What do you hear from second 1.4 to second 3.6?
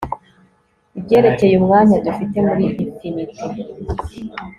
umwanya dufite muri infinite